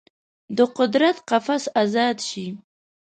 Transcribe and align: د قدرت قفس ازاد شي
د 0.57 0.59
قدرت 0.77 1.17
قفس 1.29 1.63
ازاد 1.83 2.17
شي 2.29 2.47